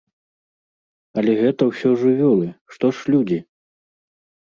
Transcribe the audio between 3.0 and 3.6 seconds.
людзі?